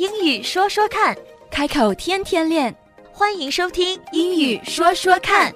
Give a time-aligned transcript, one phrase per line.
[0.00, 1.14] 英语说说看，
[1.50, 2.74] 开口天天练。
[3.12, 5.52] 欢迎收听《英语说说看》。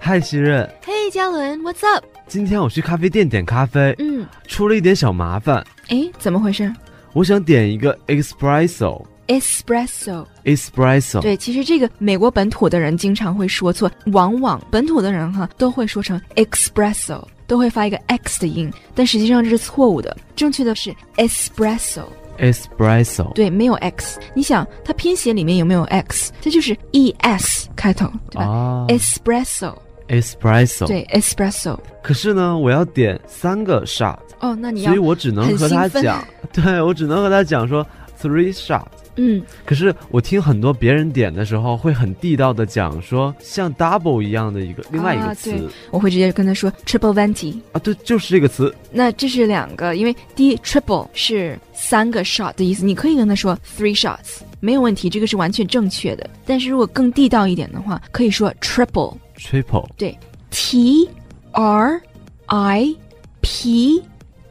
[0.00, 0.68] 嗨，希任。
[0.84, 2.04] 嘿，嘉伦，What's up？
[2.26, 5.64] 今天我去咖啡店点咖啡，嗯，出了一点小麻烦。
[5.90, 6.74] 哎，怎么回事
[7.12, 9.06] 我想点一个 espresso。
[9.28, 10.26] ？Espresso。
[10.42, 11.20] espresso。
[11.20, 22.04] 对，其实这个美国本土的人经常会说错，往往本土的人哈都会说成 espresso，都会发一个 x 的音，但实际上这是错误的，正确的是 espresso。
[22.38, 23.32] espresso。
[23.32, 24.20] 对，没有 x。
[24.32, 26.32] 你想，它拼写里面有没有 x？
[26.40, 29.74] 这就是 e s 开头，对吧、啊 espresso。
[30.06, 30.86] espresso。。
[30.86, 31.76] 对，espresso。
[32.00, 37.84] 可是呢，我要点三个 shot，哦，那你要所以我只能和他讲，对我只能和他讲说
[38.20, 38.86] three shot。
[39.18, 47.60] 嗯，可是我听很多别人点的时候，会很地道的讲说像 double 一样的一个另外一个啊词对我会直接跟他说 triple venti。
[47.72, 48.74] 啊，对，就是这个词。
[48.90, 56.30] 那这是两个，因为第一 triple 是三个 shot 的意思，你可以跟他说 three shots，没有问题，这个是完全正确的。
[56.46, 59.16] 但是如果更地道一点的话，可以说 triple。
[59.36, 59.86] triple。
[59.96, 60.16] 对
[60.50, 61.08] ，T
[61.52, 62.00] R
[62.46, 62.94] I
[63.40, 64.02] P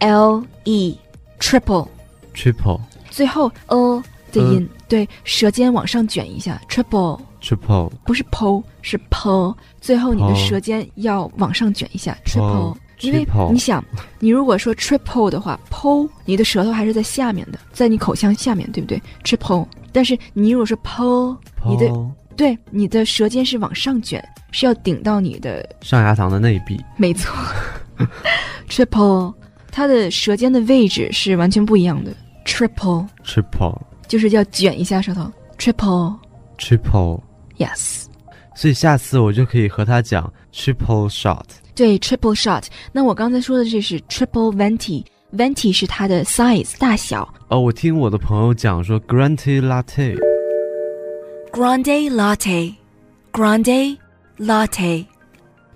[0.00, 0.98] L E
[1.40, 2.80] triple，triple。
[3.10, 4.02] 最后 a
[4.36, 7.20] 的音，对，舌尖往上卷一下，triple。
[7.42, 7.90] triple。
[8.04, 13.84] 不是 po 是 po，最后你的舌尖要往上卷一下 triple，因为你想，
[14.18, 21.88] 你如果说 triple 的话，po 你的舌头还是在下面的，在你口腔下面，对不对？triple，但是你如果说 po，你的
[22.36, 26.82] 对你的舌尖是往上卷，是要顶到你的，上牙膛的内壁。
[26.96, 27.32] 没错，
[28.68, 29.32] triple，
[29.70, 32.12] 它的舌尖的位置是完全不一样的
[32.44, 33.78] ，triple triple。
[34.08, 36.06] 就是要卷一下舌头，triple，yes。
[36.58, 38.06] triple。
[38.54, 41.44] 所以下次我就可以和他讲 triple shot。
[41.74, 42.64] 对，triple shot。
[42.92, 47.28] 那我刚才说的这是 triple venti，venti 是它的 size 大小。
[47.48, 50.16] 哦，我听我的朋友讲说 grande latte。
[51.52, 53.96] Grande Latte，Grande
[54.38, 55.06] Latte。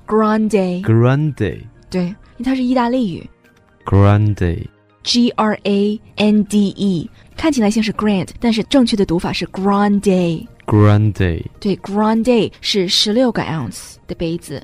[0.06, 3.31] grande，grande 对，因为它是意大利语
[3.87, 4.66] grande
[5.03, 10.47] ，G R A N D E，看起来像是 grand，但是正确的读法是 grande。
[10.66, 14.62] grande 对，grande 是十六个 ounce 的杯子。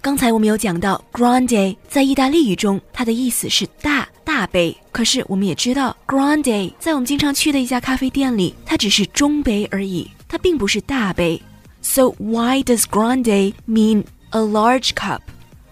[0.00, 4.76] 刚才我们有讲到，grande 在意大利语中，它的意思是大大杯。
[4.92, 11.42] 可是我们也知道，grande 在我们经常去的一家咖啡店里，它只是中杯而已，它并不是大杯。
[11.82, 15.22] So why does grande mean a large cup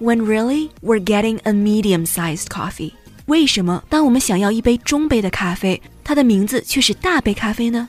[0.01, 2.93] when really we're getting a medium-sized coffee？
[3.27, 7.89] 为什么当我们想要一杯中杯的咖啡，它的名字却是大杯咖啡呢？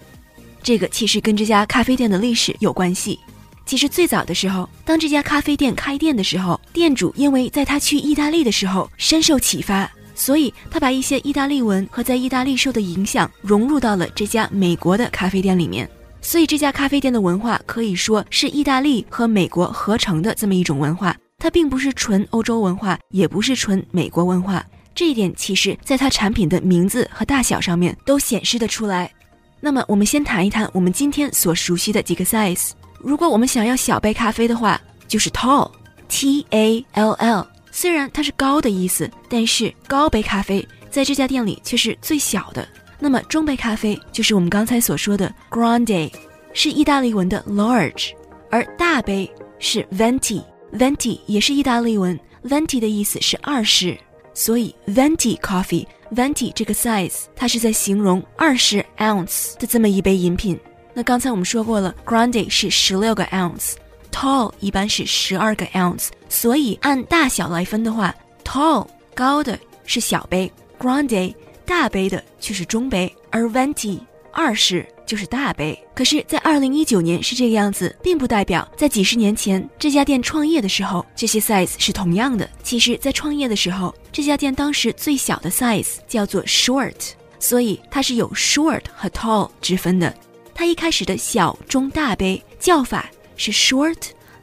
[0.63, 3.19] 这个其实跟这家咖啡店的历史有关系。
[3.65, 15.89] 其实最早的时候，当这家咖啡店开店的时候，店主因为在他去意大利的时候深受启发，所以他把一些意大利文和在意大利受的影响融入到了这家美国的咖啡店里面。
[16.21, 24.65] 所以这家咖啡店的文化可以说是意大利和美国合成的这么一种文化，它并不是纯欧洲文化，也不是纯美国文化。
[24.95, 29.11] 这一点其实在它产品的名字和大小上面都显示得出来。
[29.59, 32.71] 那么我们先谈一谈我们今天所熟悉的几个 size。
[32.97, 37.47] 如果我们想要小杯咖啡的话，就是 tall，T A L L。
[37.69, 42.67] 虽然它是高的意思，但是高杯咖啡在这家店里却是最小的。
[42.97, 46.11] 那么中杯咖啡就是我们刚才所说的 grande，
[46.53, 48.13] 是意大利文的 large，
[48.49, 50.43] 而大杯是 venti
[50.77, 53.97] Venti 也是意大利文，venti 的意思是二十，
[54.33, 55.85] 所以 venti coffee。
[56.11, 60.59] venti 这个 size，它是在形容二十 ounce 的这么一杯饮品。
[60.93, 68.13] 那刚才我们说过了，grande 是十六个 ounce，tall 一般是十二个 ounce，所以按大小来分的话
[68.43, 71.33] ，tall 高的是小杯，grande
[71.65, 73.99] 大杯的却是中杯，而 venti
[74.31, 75.77] 二十就是大杯。
[75.93, 82.49] 可是，在二零一九年是这个样子，并不代表在几十年前这家店创业的时候，这些 size 是同样的。
[82.63, 90.13] 其实，在创业的时候，这家店当时最小的 size 叫做 short，所以它是有 short 和 tall 之分的。
[90.53, 93.97] 它一开始的小、中、大杯叫法是 short、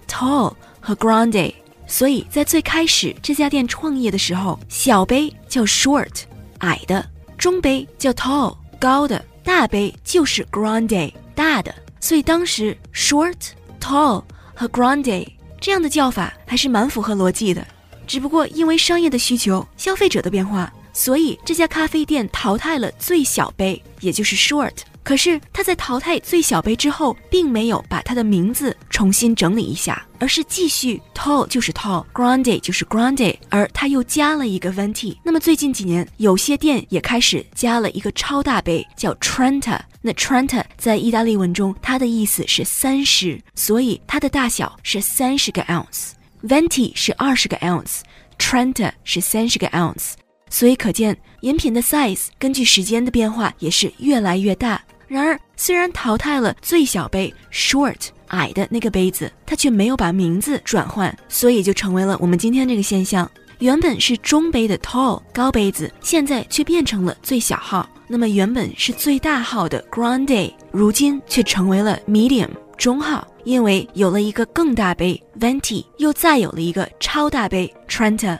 [0.07, 1.55] tall 和 grande，
[1.87, 6.23] 所以在最开始这家店创业的时候，小杯叫 short，
[6.59, 7.03] 矮的；
[7.39, 11.75] 中杯叫 tall，高的；大杯就是 grande，大的。
[12.01, 13.37] 所以当时 short、
[13.81, 14.25] tall
[14.55, 15.27] 和 grande
[15.61, 17.67] 这样的叫法还是蛮符合逻辑的。
[18.07, 35.17] 只不过因为商业的需求、消费者的变化，所以这家咖啡店淘汰了最小杯，也就是 short，可是他在淘汰最小杯之后，并没有把他的名字重新整理一下，而是继续 tall 就是 tall，grande 就是 grande，而他又加了一个 venti。
[35.25, 39.81] 那么最近几年，有些店也开始加了一个超大杯，叫 trenta。
[40.01, 46.11] 那 trenta 在意大利文中，它的意思是三十，所以它的大小是三十个 ounce。
[46.43, 50.15] venti 是二十个 ounce，trenta 是三十个 ounce。
[50.53, 54.79] 所以可见，饮品的 size 根据时间的变化也是越来越大。
[55.09, 57.97] 然而，虽然淘汰了最小杯 short
[58.29, 63.29] 矮的那个杯子，它却没有把名字转换，所以就成为了我们今天这个现象。
[63.61, 67.89] 原本是中杯的 tall 高杯子，现在却变成了最小号。
[68.07, 78.39] 那么原本是最大号的 grande，如今却成为了 medium 中号，因为有了一个更大杯 venti，又再有了一个超大杯 trenta。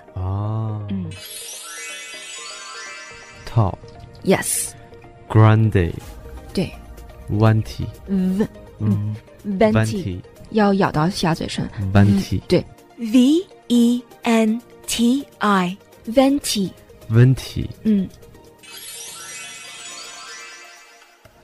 [3.52, 3.76] ，tall
[4.24, 4.70] ，yes，
[5.30, 5.94] grande
[6.54, 6.72] 对
[7.30, 8.48] venti ，v
[8.80, 9.16] 嗯
[9.46, 10.20] venti venti
[10.52, 12.64] 要咬到下嘴唇 venti 对
[12.98, 15.78] V E N T I。
[16.08, 16.72] ，venti，
[17.10, 18.08] venti 嗯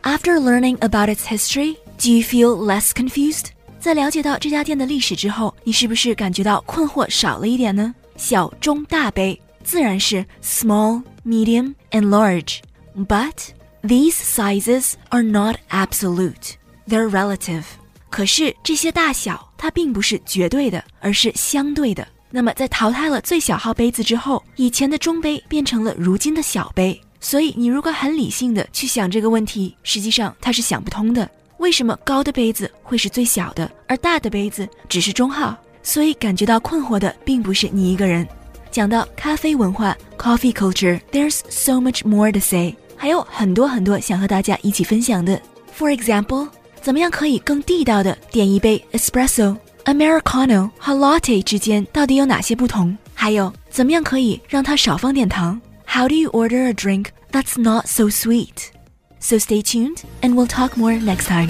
[0.04, 3.48] After learning about its history, do you feel less confused?
[3.80, 7.94] 在了解到这家店的历史之后，你是不是感觉到困惑少了一点呢？
[8.16, 12.61] 小、中、大杯自然是 small, medium, and large.
[12.97, 16.55] But these sizes are not absolute.
[16.87, 17.65] They're relative.
[18.11, 22.07] 可是这些大小它并不是绝对的，而是相对的。
[22.31, 26.99] 那么在淘汰了最小号杯子之后，以前的中杯变成了如今的小杯。
[27.21, 31.29] 所以你如果很理性的去想这个问题，实际上它是想不通的。
[31.59, 35.57] 为什么高的杯子会是最小的，而大的杯子只是中号？
[35.83, 38.27] 所以感觉到困惑的并不是你一个人。
[38.71, 45.42] 讲到咖啡文化 （coffee culture），there's so much more to say，还有很多很多想和大家一起分享的。
[45.78, 46.50] For example，
[46.82, 52.96] 怎么样可以更地道的点一杯 espresso、americano 和 latte 之间到底有哪些不同？
[53.14, 55.60] 还有怎么样可以让它少放点糖？
[55.86, 58.72] How do you order a drink that's not so sweet?
[59.20, 61.50] So stay tuned, and we'll talk more next time.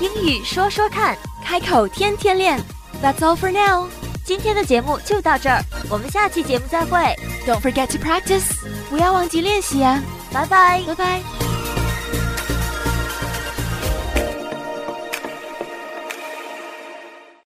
[0.00, 2.60] 英语说说看，开口天天练。
[3.02, 3.88] That's all for now.
[4.29, 5.59] 今天的节目就到这儿，
[5.89, 6.99] 我们下期节目再会
[7.47, 8.45] ，Don't forget to practice.
[8.87, 9.99] 不要忘记练习啊！
[10.31, 10.83] 拜拜。
[10.85, 11.38] 拜拜。